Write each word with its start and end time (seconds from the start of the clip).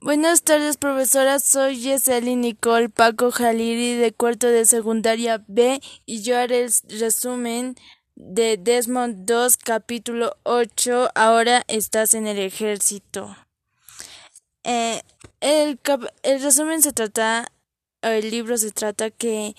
Buenas 0.00 0.42
tardes, 0.42 0.76
profesora. 0.76 1.40
Soy 1.40 1.80
Yeseli 1.80 2.36
Nicole 2.36 2.88
Paco 2.88 3.32
Jaliri 3.32 3.96
de 3.96 4.12
cuarto 4.12 4.46
de 4.46 4.64
secundaria 4.64 5.42
B 5.48 5.80
y 6.06 6.22
yo 6.22 6.38
haré 6.38 6.66
el 6.66 6.72
resumen 7.00 7.74
de 8.14 8.58
Desmond 8.58 9.26
2, 9.26 9.56
capítulo 9.56 10.36
8. 10.44 11.10
Ahora 11.16 11.64
estás 11.66 12.14
en 12.14 12.28
el 12.28 12.38
ejército. 12.38 13.36
Eh, 14.62 15.02
el, 15.40 15.80
el 16.22 16.42
resumen 16.42 16.80
se 16.80 16.92
trata, 16.92 17.50
el 18.02 18.30
libro 18.30 18.56
se 18.56 18.70
trata 18.70 19.10
que 19.10 19.56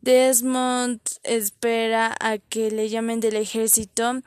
Desmond 0.00 1.00
espera 1.24 2.16
a 2.20 2.38
que 2.38 2.70
le 2.70 2.88
llamen 2.88 3.20
del 3.20 3.36
ejército. 3.36 4.22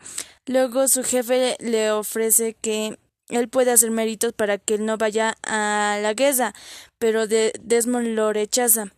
Luego 0.45 0.87
su 0.87 1.03
jefe 1.03 1.57
le 1.59 1.89
ofrece 1.89 2.53
que 2.53 2.99
él 3.29 3.49
puede 3.49 3.71
hacer 3.71 3.91
méritos 3.91 4.33
para 4.33 4.57
que 4.57 4.75
él 4.75 4.85
no 4.85 4.97
vaya 4.97 5.35
a 5.43 5.99
la 6.01 6.13
guerra, 6.13 6.53
pero 6.97 7.27
Desmond 7.27 8.07
lo 8.09 8.33
rechaza. 8.33 8.93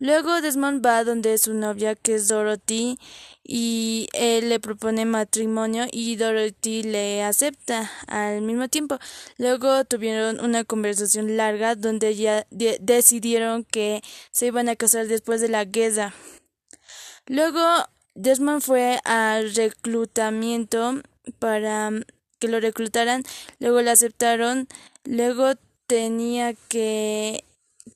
Luego 0.00 0.40
Desmond 0.40 0.84
va 0.84 1.02
donde 1.02 1.38
su 1.38 1.54
novia, 1.54 1.96
que 1.96 2.14
es 2.14 2.28
Dorothy, 2.28 3.00
y 3.42 4.08
él 4.12 4.48
le 4.48 4.60
propone 4.60 5.04
matrimonio 5.06 5.86
y 5.90 6.14
Dorothy 6.14 6.84
le 6.84 7.24
acepta 7.24 7.90
al 8.06 8.42
mismo 8.42 8.68
tiempo. 8.68 8.98
Luego 9.38 9.84
tuvieron 9.84 10.38
una 10.38 10.62
conversación 10.62 11.36
larga 11.36 11.74
donde 11.74 12.14
ya 12.14 12.46
decidieron 12.50 13.64
que 13.64 14.02
se 14.30 14.46
iban 14.46 14.68
a 14.68 14.76
casar 14.76 15.08
después 15.08 15.40
de 15.40 15.48
la 15.48 15.64
guerra. 15.64 16.14
Luego 17.26 17.60
Desmond 18.14 18.62
fue 18.62 19.00
al 19.04 19.52
reclutamiento 19.52 21.02
para 21.40 21.90
que 22.38 22.48
lo 22.48 22.60
reclutaran, 22.60 23.22
luego 23.60 23.82
le 23.82 23.90
aceptaron, 23.90 24.68
luego 25.04 25.54
tenía 25.86 26.54
que 26.68 27.44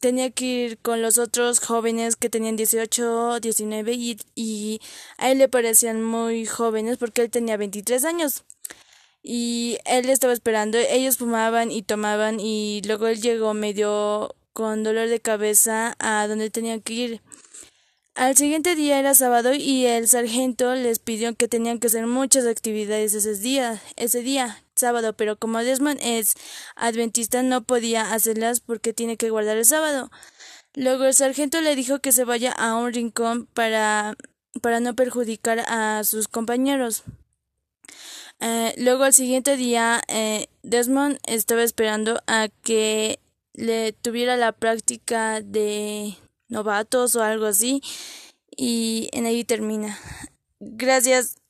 tenía 0.00 0.30
que 0.30 0.44
ir 0.44 0.78
con 0.78 1.02
los 1.02 1.18
otros 1.18 1.60
jóvenes 1.60 2.16
que 2.16 2.30
tenían 2.30 2.56
18, 2.56 3.40
19 3.40 3.92
y, 3.92 4.18
y 4.34 4.80
a 5.18 5.30
él 5.30 5.38
le 5.38 5.48
parecían 5.48 6.02
muy 6.02 6.46
jóvenes 6.46 6.98
porque 6.98 7.22
él 7.22 7.30
tenía 7.30 7.56
23 7.56 8.04
años. 8.04 8.44
Y 9.22 9.78
él 9.84 10.10
estaba 10.10 10.32
esperando, 10.32 10.78
ellos 10.78 11.18
fumaban 11.18 11.70
y 11.70 11.82
tomaban 11.82 12.40
y 12.40 12.82
luego 12.84 13.06
él 13.06 13.20
llegó 13.20 13.54
medio 13.54 14.34
con 14.52 14.82
dolor 14.82 15.08
de 15.08 15.20
cabeza 15.20 15.94
a 16.00 16.26
donde 16.26 16.50
tenía 16.50 16.80
que 16.80 16.92
ir. 16.92 17.20
Al 18.14 18.36
siguiente 18.36 18.74
día 18.74 18.98
era 18.98 19.14
sábado 19.14 19.54
y 19.54 19.86
el 19.86 20.06
sargento 20.06 20.74
les 20.74 20.98
pidió 20.98 21.34
que 21.34 21.48
tenían 21.48 21.78
que 21.78 21.86
hacer 21.86 22.06
muchas 22.06 22.46
actividades 22.46 23.14
ese 23.14 23.34
día, 23.36 23.80
ese 23.96 24.20
día, 24.20 24.62
sábado, 24.74 25.14
pero 25.14 25.36
como 25.36 25.58
Desmond 25.60 25.98
es 26.02 26.34
adventista 26.76 27.42
no 27.42 27.64
podía 27.64 28.12
hacerlas 28.12 28.60
porque 28.60 28.92
tiene 28.92 29.16
que 29.16 29.30
guardar 29.30 29.56
el 29.56 29.64
sábado. 29.64 30.10
Luego 30.74 31.04
el 31.04 31.14
sargento 31.14 31.62
le 31.62 31.74
dijo 31.74 32.00
que 32.00 32.12
se 32.12 32.24
vaya 32.24 32.52
a 32.52 32.74
un 32.76 32.92
rincón 32.92 33.46
para, 33.46 34.14
para 34.60 34.80
no 34.80 34.94
perjudicar 34.94 35.60
a 35.60 36.04
sus 36.04 36.28
compañeros. 36.28 37.04
Eh, 38.40 38.74
luego 38.76 39.04
al 39.04 39.14
siguiente 39.14 39.56
día 39.56 40.02
eh, 40.08 40.48
Desmond 40.62 41.18
estaba 41.26 41.62
esperando 41.62 42.22
a 42.26 42.48
que 42.62 43.20
le 43.54 43.92
tuviera 43.92 44.36
la 44.36 44.52
práctica 44.52 45.40
de 45.40 46.16
novatos 46.52 47.16
o 47.16 47.22
algo 47.22 47.46
así. 47.46 47.82
Y 48.56 49.08
en 49.12 49.26
ahí 49.26 49.44
termina. 49.44 49.98
Gracias. 50.60 51.41